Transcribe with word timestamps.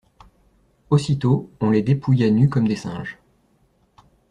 Aussitôt 0.89 1.51
on 1.59 1.69
les 1.69 1.83
dépouilla 1.83 2.31
nus 2.31 2.49
comme 2.49 2.67
des 2.67 2.75
singes. 2.75 3.19